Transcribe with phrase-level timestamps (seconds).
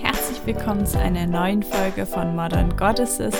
[0.00, 3.34] Herzlich willkommen zu einer neuen Folge von Modern Goddesses,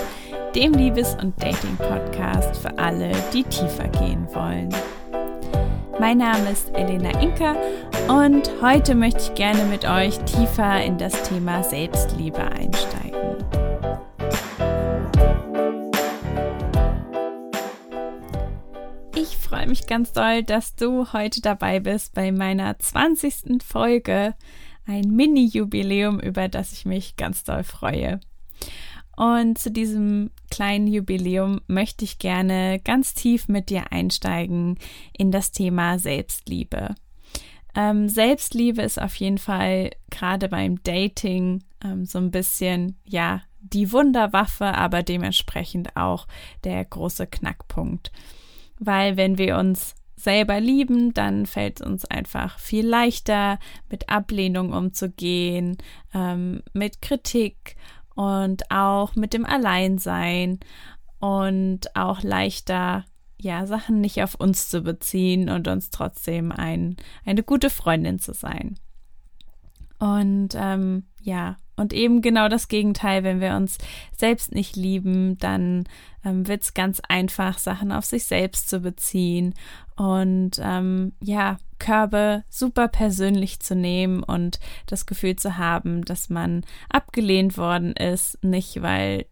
[0.54, 4.68] dem Liebes- und Dating-Podcast für alle, die tiefer gehen wollen.
[5.98, 7.56] Mein Name ist Elena Inka
[8.08, 13.65] und heute möchte ich gerne mit euch tiefer in das Thema Selbstliebe einsteigen.
[19.66, 23.64] Freue mich ganz doll, dass du heute dabei bist bei meiner 20.
[23.64, 24.36] Folge.
[24.86, 28.20] Ein Mini-Jubiläum, über das ich mich ganz doll freue.
[29.16, 34.78] Und zu diesem kleinen Jubiläum möchte ich gerne ganz tief mit dir einsteigen
[35.12, 36.94] in das Thema Selbstliebe.
[37.74, 43.90] Ähm, Selbstliebe ist auf jeden Fall gerade beim Dating ähm, so ein bisschen, ja, die
[43.90, 46.28] Wunderwaffe, aber dementsprechend auch
[46.62, 48.12] der große Knackpunkt.
[48.78, 53.58] Weil wenn wir uns selber lieben, dann fällt es uns einfach viel leichter,
[53.90, 55.76] mit Ablehnung umzugehen,
[56.14, 57.76] ähm, mit Kritik
[58.14, 60.58] und auch mit dem Alleinsein
[61.20, 63.04] und auch leichter,
[63.38, 68.32] ja, Sachen nicht auf uns zu beziehen und uns trotzdem ein, eine gute Freundin zu
[68.32, 68.78] sein.
[69.98, 73.78] Und ähm, ja, und eben genau das Gegenteil, wenn wir uns
[74.16, 75.84] selbst nicht lieben, dann
[76.24, 79.54] ähm, wird es ganz einfach, Sachen auf sich selbst zu beziehen
[79.96, 86.64] und ähm, ja, Körbe super persönlich zu nehmen und das Gefühl zu haben, dass man
[86.88, 89.26] abgelehnt worden ist, nicht weil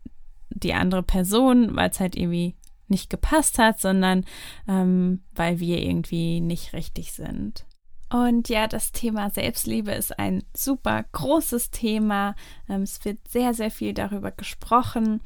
[0.51, 2.55] die andere Person, weil es halt irgendwie
[2.89, 4.25] nicht gepasst hat, sondern
[4.69, 7.65] ähm, weil wir irgendwie nicht richtig sind.
[8.11, 12.37] Und ja, das Thema Selbstliebe ist ein super großes Thema.
[12.69, 15.21] Ähm, es wird sehr, sehr viel darüber gesprochen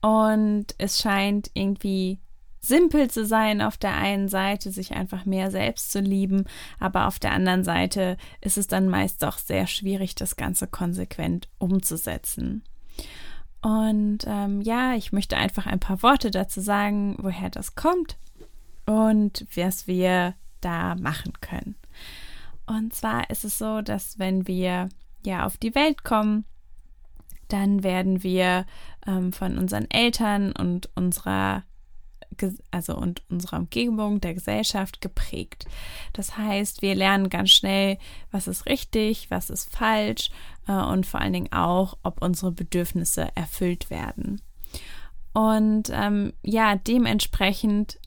[0.00, 2.20] und es scheint irgendwie
[2.60, 6.44] simpel zu sein auf der einen Seite, sich einfach mehr selbst zu lieben,
[6.78, 11.48] aber auf der anderen Seite ist es dann meist doch sehr schwierig, das Ganze konsequent
[11.58, 12.62] umzusetzen.
[13.60, 18.18] Und ähm, ja, ich möchte einfach ein paar Worte dazu sagen, woher das kommt
[18.86, 21.76] und was wir da machen können.
[22.66, 24.88] Und zwar ist es so, dass wenn wir
[25.24, 26.44] ja auf die Welt kommen,
[27.48, 28.66] dann werden wir
[29.06, 31.64] ähm, von unseren Eltern und unserer
[32.70, 35.66] also und unserer Umgebung, der Gesellschaft geprägt.
[36.12, 37.98] Das heißt, wir lernen ganz schnell,
[38.30, 40.30] was ist richtig, was ist falsch
[40.66, 44.40] äh, und vor allen Dingen auch, ob unsere Bedürfnisse erfüllt werden.
[45.32, 47.98] Und ähm, ja, dementsprechend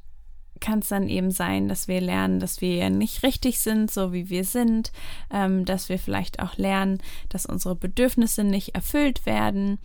[0.61, 4.29] kann es dann eben sein, dass wir lernen, dass wir nicht richtig sind, so wie
[4.29, 4.91] wir sind,
[5.31, 6.99] ähm, dass wir vielleicht auch lernen,
[7.29, 9.79] dass unsere Bedürfnisse nicht erfüllt werden.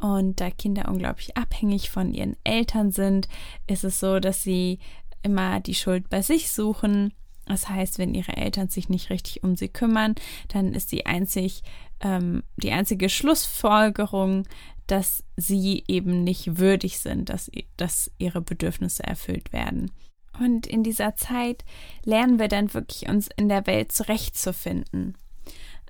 [0.00, 3.28] Und da Kinder unglaublich abhängig von ihren Eltern sind,
[3.66, 4.78] ist es so, dass sie
[5.22, 7.12] immer die Schuld bei sich suchen.
[7.46, 10.14] Das heißt, wenn ihre Eltern sich nicht richtig um sie kümmern,
[10.48, 11.62] dann ist die einzig
[12.00, 14.46] ähm, die einzige Schlussfolgerung,
[14.86, 19.90] dass sie eben nicht würdig sind, dass, dass ihre Bedürfnisse erfüllt werden.
[20.38, 21.64] Und in dieser Zeit
[22.04, 25.16] lernen wir dann wirklich uns in der Welt zurechtzufinden.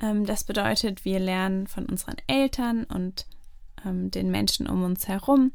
[0.00, 3.26] Ähm, das bedeutet, wir lernen von unseren Eltern und
[3.84, 5.52] ähm, den Menschen um uns herum,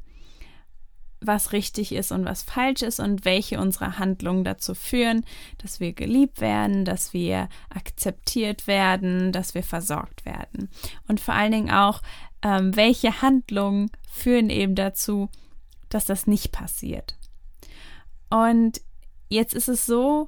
[1.20, 5.26] was richtig ist und was falsch ist und welche unserer Handlungen dazu führen,
[5.58, 10.70] dass wir geliebt werden, dass wir akzeptiert werden, dass wir versorgt werden.
[11.08, 12.02] Und vor allen Dingen auch,
[12.42, 15.30] ähm, welche Handlungen führen eben dazu,
[15.90, 17.16] dass das nicht passiert.
[18.34, 18.82] Und
[19.30, 20.28] jetzt ist es so,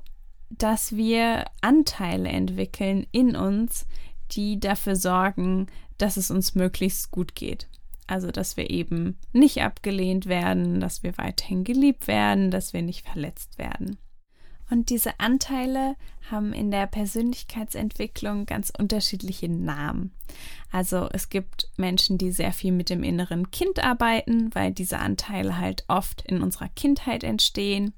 [0.51, 3.87] dass wir Anteile entwickeln in uns,
[4.31, 5.65] die dafür sorgen,
[5.97, 7.67] dass es uns möglichst gut geht.
[8.05, 13.07] Also, dass wir eben nicht abgelehnt werden, dass wir weiterhin geliebt werden, dass wir nicht
[13.07, 13.97] verletzt werden.
[14.69, 15.95] Und diese Anteile
[16.31, 20.11] haben in der Persönlichkeitsentwicklung ganz unterschiedliche Namen.
[20.71, 25.57] Also es gibt Menschen, die sehr viel mit dem inneren Kind arbeiten, weil diese Anteile
[25.57, 27.93] halt oft in unserer Kindheit entstehen.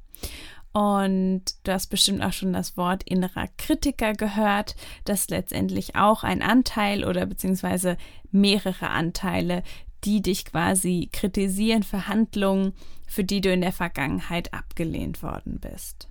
[0.74, 4.76] Und du hast bestimmt auch schon das Wort innerer Kritiker gehört.
[5.06, 7.98] Das letztendlich auch ein Anteil oder beziehungsweise
[8.32, 9.64] mehrere Anteile,
[10.04, 12.74] die dich quasi kritisieren für Handlungen,
[13.08, 16.10] für die du in der Vergangenheit abgelehnt worden bist.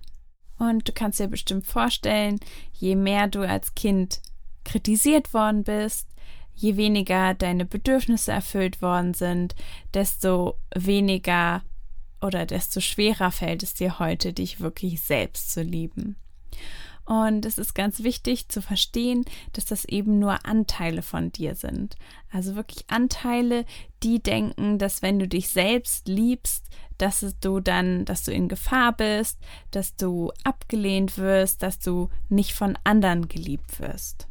[0.57, 2.39] Und du kannst dir bestimmt vorstellen,
[2.73, 4.21] je mehr du als Kind
[4.63, 6.07] kritisiert worden bist,
[6.55, 9.55] je weniger deine Bedürfnisse erfüllt worden sind,
[9.93, 11.63] desto weniger
[12.21, 16.15] oder desto schwerer fällt es dir heute, dich wirklich selbst zu lieben.
[17.07, 19.23] Und es ist ganz wichtig zu verstehen,
[19.53, 21.95] dass das eben nur Anteile von dir sind.
[22.29, 23.63] Also wirklich Anteile,
[24.03, 26.65] die denken, dass wenn du dich selbst liebst,
[26.97, 29.39] dass du dann, dass du in Gefahr bist,
[29.71, 34.27] dass du abgelehnt wirst, dass du nicht von anderen geliebt wirst.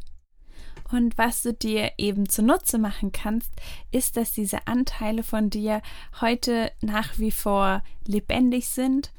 [0.93, 3.51] Und was du dir eben zunutze machen kannst,
[3.91, 5.81] ist, dass diese Anteile von dir
[6.21, 9.13] heute nach wie vor lebendig sind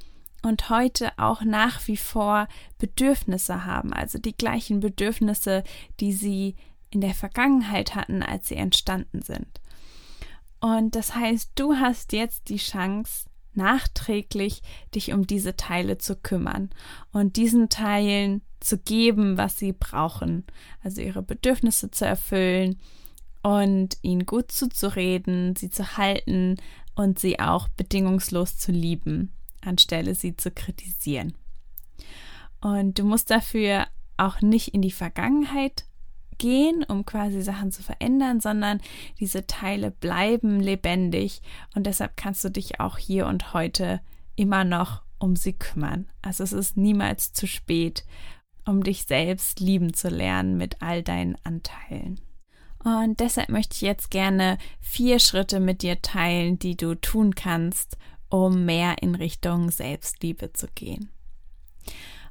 [0.44, 2.48] und heute auch nach wie vor
[2.78, 5.63] Bedürfnisse haben, also die gleichen Bedürfnisse,
[6.00, 6.56] die sie
[6.89, 9.62] in der Vergangenheit hatten, als sie entstanden sind.
[10.60, 14.62] Und das heißt, du hast jetzt die Chance, nachträglich
[14.94, 16.69] dich um diese Teile zu kümmern
[17.12, 20.45] und diesen Teilen zu geben, was sie brauchen,
[20.84, 22.80] also ihre Bedürfnisse zu erfüllen
[23.42, 26.57] und ihnen gut zuzureden, sie zu halten
[26.95, 29.31] und sie auch bedingungslos zu lieben,
[29.67, 31.33] anstelle sie zu kritisieren.
[32.61, 33.87] Und du musst dafür
[34.17, 35.85] auch nicht in die Vergangenheit
[36.37, 38.81] gehen, um quasi Sachen zu verändern, sondern
[39.19, 41.41] diese Teile bleiben lebendig
[41.75, 44.01] und deshalb kannst du dich auch hier und heute
[44.35, 46.07] immer noch um sie kümmern.
[46.21, 48.05] Also es ist niemals zu spät,
[48.65, 52.19] um dich selbst lieben zu lernen mit all deinen Anteilen.
[52.83, 57.97] Und deshalb möchte ich jetzt gerne vier Schritte mit dir teilen, die du tun kannst,
[58.29, 61.09] um mehr in Richtung Selbstliebe zu gehen.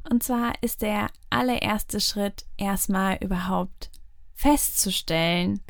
[0.08, 3.90] Und zwar ist der allererste Schritt erstmal überhaupt
[4.34, 5.60] festzustellen,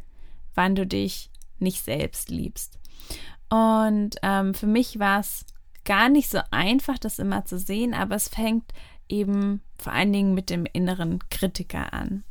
[0.55, 2.79] wann du dich nicht selbst liebst.
[3.49, 5.47] Und ähm, für mich war es
[5.85, 8.73] gar nicht so einfach, das immer zu sehen, aber es fängt
[9.09, 12.25] eben vor allen Dingen mit dem inneren Kritiker an.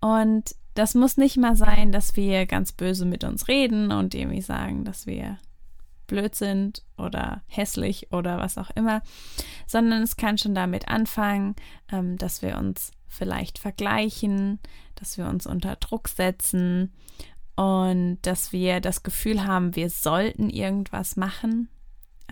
[0.00, 4.42] Und das muss nicht mal sein, dass wir ganz böse mit uns reden und irgendwie
[4.42, 5.38] sagen, dass wir
[6.14, 9.02] blöd sind oder hässlich oder was auch immer,
[9.66, 11.56] sondern es kann schon damit anfangen,
[11.90, 14.60] ähm, dass wir uns vielleicht vergleichen,
[14.94, 16.92] dass wir uns unter Druck setzen
[17.56, 21.68] und dass wir das Gefühl haben, wir sollten irgendwas machen.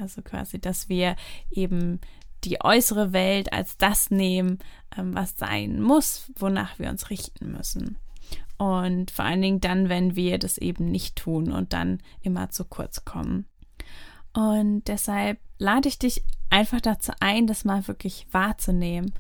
[0.00, 1.17] Also quasi, dass wir
[1.50, 2.00] eben
[2.44, 4.58] die äußere Welt als das nehmen,
[4.96, 7.99] ähm, was sein muss, wonach wir uns richten müssen.
[8.58, 12.64] Und vor allen Dingen dann, wenn wir das eben nicht tun und dann immer zu
[12.64, 13.46] kurz kommen.
[14.32, 19.12] Und deshalb lade ich dich einfach dazu ein, das mal wirklich wahrzunehmen.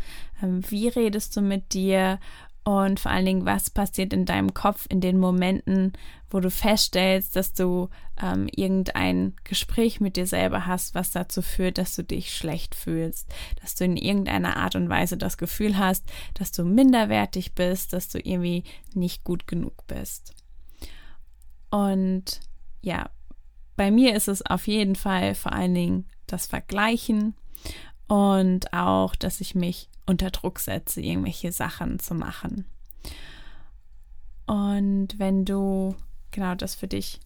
[0.42, 2.18] Ähm, wie redest du mit dir
[2.64, 5.94] und vor allen Dingen, was passiert in deinem Kopf in den Momenten,
[6.30, 7.88] wo du feststellst, dass du
[8.22, 13.28] ähm, irgendein Gespräch mit dir selber hast, was dazu führt, dass du dich schlecht fühlst,
[13.60, 16.04] dass du in irgendeiner Art und Weise das Gefühl hast,
[16.34, 18.62] dass du minderwertig bist, dass du irgendwie
[18.94, 20.32] nicht gut genug bist.
[21.70, 22.40] Und
[22.80, 23.10] ja,
[23.82, 27.34] bei mir ist es auf jeden Fall vor allen Dingen das Vergleichen
[28.06, 32.64] und auch, dass ich mich unter Druck setze, irgendwelche Sachen zu machen.
[34.46, 35.96] Und wenn du
[36.30, 37.18] genau das für dich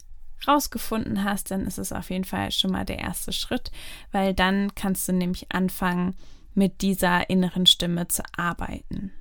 [0.47, 3.69] rausgefunden hast, dann ist es auf jeden Fall schon mal der erste Schritt,
[4.11, 6.15] weil dann kannst du nämlich anfangen,
[6.55, 9.11] mit dieser inneren Stimme zu arbeiten.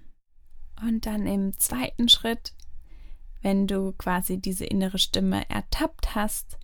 [0.80, 2.54] Und dann im zweiten Schritt,
[3.42, 6.56] wenn du quasi diese innere Stimme ertappt hast,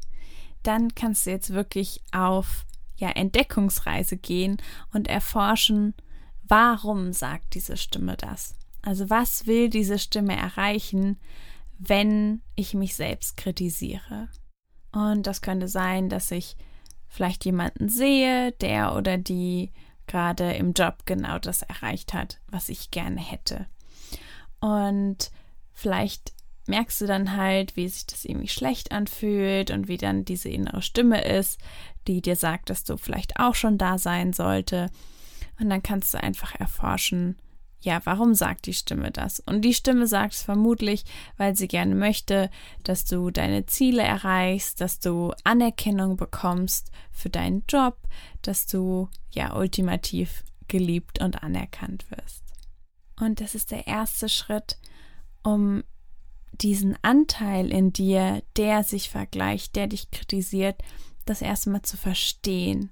[0.63, 2.67] dann kannst du jetzt wirklich auf
[2.97, 4.59] ja, Entdeckungsreise gehen
[4.93, 5.95] und erforschen,
[6.43, 8.55] warum sagt diese Stimme das?
[8.83, 11.19] Also was will diese Stimme erreichen,
[11.79, 14.29] wenn ich mich selbst kritisiere?
[14.93, 16.57] Und das könnte sein, dass ich
[17.09, 19.73] vielleicht jemanden sehe, der oder die
[20.07, 23.67] gerade im Job genau das erreicht hat, was ich gerne hätte.
[24.61, 25.31] Und
[25.73, 26.33] vielleicht
[26.73, 30.81] merkst du dann halt, wie sich das irgendwie schlecht anfühlt und wie dann diese innere
[30.81, 31.61] Stimme ist,
[32.07, 34.89] die dir sagt, dass du vielleicht auch schon da sein sollte.
[35.61, 37.37] Und dann kannst du einfach erforschen,
[37.83, 39.41] ja, warum sagt die Stimme das?
[39.41, 41.05] Und die Stimme sagt es vermutlich,
[41.37, 42.49] weil sie gerne möchte,
[42.85, 47.99] dass du deine Ziele erreichst, dass du Anerkennung bekommst für deinen Job,
[48.41, 52.45] dass du ja ultimativ geliebt und anerkannt wirst.
[53.21, 54.79] Und das ist der erste Schritt,
[55.43, 55.83] um
[56.53, 60.81] diesen Anteil in dir, der sich vergleicht, der dich kritisiert,
[61.25, 62.91] das erste Mal zu verstehen.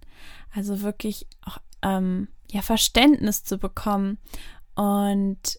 [0.53, 4.19] Also wirklich auch ähm, ja, Verständnis zu bekommen.
[4.75, 5.59] Und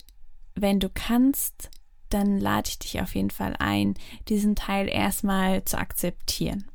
[0.55, 1.69] wenn du kannst,
[2.09, 3.95] dann lade ich dich auf jeden Fall ein,
[4.27, 6.65] diesen Teil erstmal zu akzeptieren.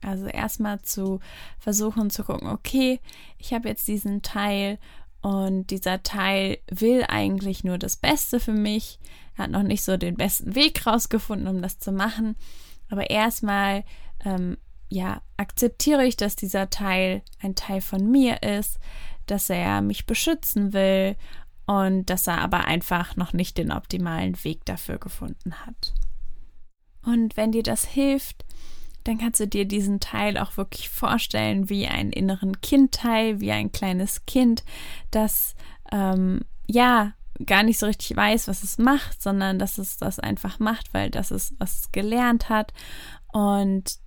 [0.00, 1.20] Also erstmal zu
[1.58, 3.00] versuchen zu gucken, okay,
[3.38, 4.78] ich habe jetzt diesen Teil
[5.22, 8.98] und dieser Teil will eigentlich nur das Beste für mich.
[9.36, 12.36] Er hat noch nicht so den besten Weg rausgefunden, um das zu machen.
[12.90, 13.84] Aber erstmal,
[14.24, 18.78] ähm, ja, akzeptiere ich, dass dieser Teil ein Teil von mir ist,
[19.26, 21.16] dass er mich beschützen will
[21.66, 25.94] und dass er aber einfach noch nicht den optimalen Weg dafür gefunden hat.
[27.04, 28.44] Und wenn dir das hilft,
[29.04, 33.72] dann kannst du dir diesen Teil auch wirklich vorstellen wie einen inneren Kindteil, wie ein
[33.72, 34.64] kleines Kind,
[35.10, 35.54] das
[35.90, 37.12] ähm, ja
[37.44, 41.10] gar nicht so richtig weiß, was es macht, sondern dass es das einfach macht, weil
[41.10, 42.72] das ist, was es gelernt hat.
[43.32, 43.98] Und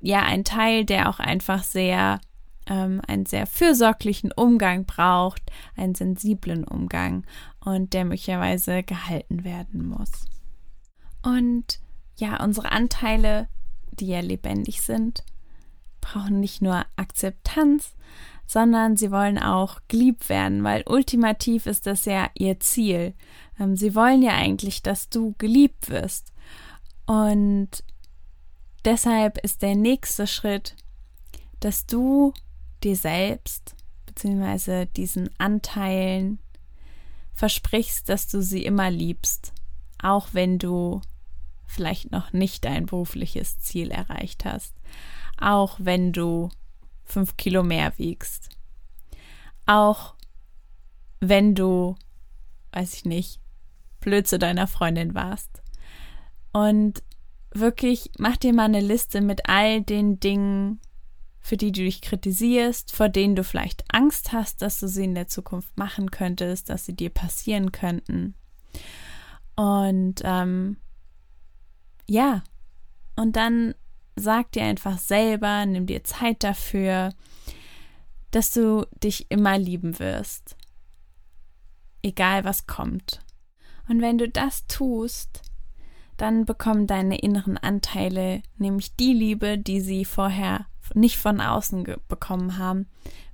[0.00, 2.20] ja, ein Teil, der auch einfach sehr
[2.66, 5.42] ähm, einen sehr fürsorglichen Umgang braucht,
[5.76, 7.24] einen sensiblen Umgang
[7.60, 10.10] und der möglicherweise gehalten werden muss.
[11.22, 11.80] Und
[12.16, 13.48] ja, unsere Anteile
[13.92, 15.24] die ja lebendig sind,
[16.00, 17.94] brauchen nicht nur Akzeptanz,
[18.46, 23.14] sondern sie wollen auch geliebt werden, weil ultimativ ist das ja ihr Ziel.
[23.58, 26.32] Ähm, sie wollen ja eigentlich, dass du geliebt wirst.
[27.06, 27.68] Und
[28.84, 30.76] deshalb ist der nächste Schritt,
[31.60, 32.34] dass du
[32.82, 33.74] dir selbst
[34.06, 34.86] bzw.
[34.86, 36.38] diesen Anteilen
[37.32, 39.52] versprichst, dass du sie immer liebst,
[40.02, 41.00] auch wenn du
[41.72, 44.74] vielleicht noch nicht dein berufliches Ziel erreicht hast,
[45.38, 46.50] auch wenn du
[47.04, 48.50] fünf Kilo mehr wiegst,
[49.66, 50.14] auch
[51.20, 51.96] wenn du,
[52.72, 53.40] weiß ich nicht,
[54.00, 55.62] blöd zu deiner Freundin warst.
[56.52, 57.02] Und
[57.52, 60.80] wirklich mach dir mal eine Liste mit all den Dingen,
[61.40, 65.14] für die du dich kritisierst, vor denen du vielleicht Angst hast, dass du sie in
[65.14, 68.34] der Zukunft machen könntest, dass sie dir passieren könnten.
[69.56, 70.76] Und ähm,
[72.06, 72.42] ja,
[73.16, 73.74] und dann
[74.16, 77.12] sag dir einfach selber, nimm dir Zeit dafür,
[78.30, 80.56] dass du dich immer lieben wirst.
[82.02, 83.20] Egal was kommt.
[83.88, 85.42] Und wenn du das tust,
[86.16, 92.58] dann bekommen deine inneren Anteile nämlich die Liebe, die sie vorher nicht von außen bekommen
[92.58, 92.86] haben,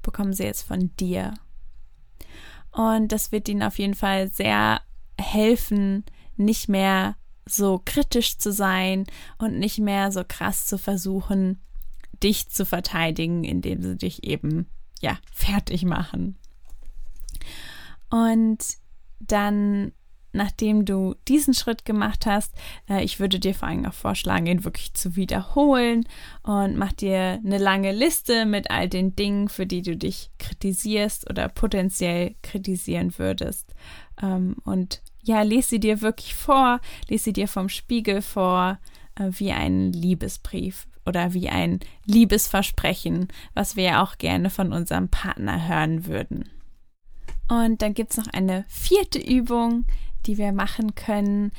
[0.03, 1.35] bekommen sie jetzt von dir.
[2.73, 4.81] Und das wird ihnen auf jeden Fall sehr
[5.19, 6.05] helfen,
[6.37, 7.17] nicht mehr
[7.49, 9.05] so kritisch zu sein
[9.39, 11.61] und nicht mehr so krass zu versuchen,
[12.23, 14.67] dich zu verteidigen, indem sie dich eben,
[15.01, 16.37] ja, fertig machen.
[18.11, 18.59] Und
[19.21, 19.93] dann,
[20.33, 22.55] nachdem du diesen Schritt gemacht hast,
[22.89, 26.05] äh, ich würde dir vor allem auch vorschlagen, ihn wirklich zu wiederholen
[26.43, 31.29] und mach dir eine lange Liste mit all den Dingen, für die du dich kritisierst
[31.31, 33.75] oder potenziell kritisieren würdest.
[34.21, 38.79] Ähm, und ja, lese sie dir wirklich vor, lese sie dir vom Spiegel vor,
[39.17, 45.09] äh, wie ein Liebesbrief oder wie ein Liebesversprechen, was wir ja auch gerne von unserem
[45.09, 46.49] Partner hören würden.
[47.49, 49.87] Und dann gibt es noch eine vierte Übung,
[50.27, 51.53] die wir machen können,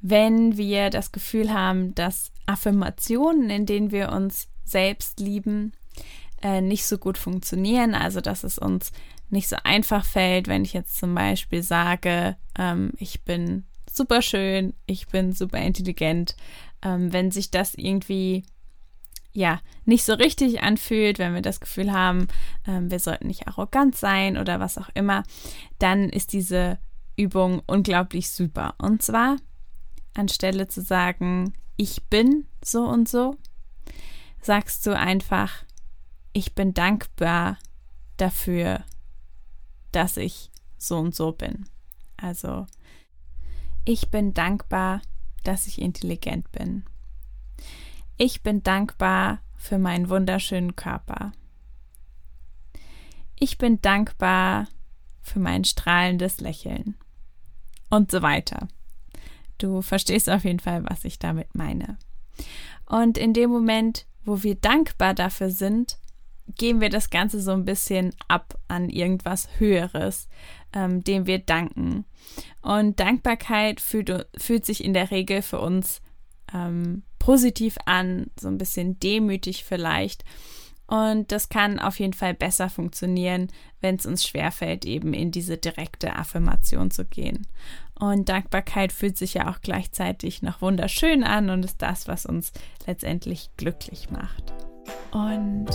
[0.00, 5.72] wenn wir das Gefühl haben, dass Affirmationen, in denen wir uns selbst lieben,
[6.42, 8.92] äh, nicht so gut funktionieren, also dass es uns
[9.30, 14.74] nicht so einfach fällt, wenn ich jetzt zum Beispiel sage, ähm, ich bin super schön,
[14.86, 16.36] ich bin super intelligent,
[16.82, 18.44] ähm, wenn sich das irgendwie
[19.32, 22.28] ja nicht so richtig anfühlt, wenn wir das Gefühl haben,
[22.66, 25.22] ähm, wir sollten nicht arrogant sein oder was auch immer,
[25.78, 26.78] dann ist diese
[27.16, 28.74] Übung unglaublich super.
[28.78, 29.36] Und zwar
[30.14, 33.36] anstelle zu sagen, ich bin so und so,
[34.40, 35.64] sagst du einfach,
[36.32, 37.58] ich bin dankbar
[38.16, 38.84] dafür,
[39.98, 41.68] dass ich so und so bin.
[42.16, 42.66] Also,
[43.84, 45.02] ich bin dankbar,
[45.42, 46.84] dass ich intelligent bin.
[48.16, 51.32] Ich bin dankbar für meinen wunderschönen Körper.
[53.40, 54.68] Ich bin dankbar
[55.20, 56.94] für mein strahlendes Lächeln.
[57.90, 58.68] Und so weiter.
[59.58, 61.98] Du verstehst auf jeden Fall, was ich damit meine.
[62.86, 65.98] Und in dem Moment, wo wir dankbar dafür sind,
[66.56, 70.28] geben wir das Ganze so ein bisschen ab an irgendwas Höheres,
[70.72, 72.04] ähm, dem wir danken.
[72.62, 76.00] Und Dankbarkeit fühlt, fühlt sich in der Regel für uns
[76.52, 80.24] ähm, positiv an, so ein bisschen demütig vielleicht.
[80.86, 83.48] Und das kann auf jeden Fall besser funktionieren,
[83.82, 87.46] wenn es uns schwerfällt, eben in diese direkte Affirmation zu gehen.
[87.94, 92.52] Und Dankbarkeit fühlt sich ja auch gleichzeitig noch wunderschön an und ist das, was uns
[92.86, 94.54] letztendlich glücklich macht.
[95.12, 95.66] Und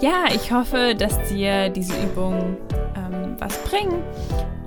[0.00, 2.56] ja, ich hoffe, dass dir diese Übungen
[2.96, 4.02] ähm, was bringen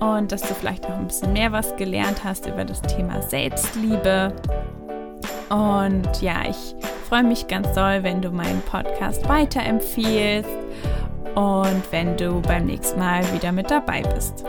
[0.00, 4.32] und dass du vielleicht auch ein bisschen mehr was gelernt hast über das Thema Selbstliebe.
[5.50, 6.74] Und ja, ich
[7.08, 10.48] freue mich ganz doll, wenn du meinen Podcast weiterempfiehlst
[11.34, 14.44] und wenn du beim nächsten Mal wieder mit dabei bist.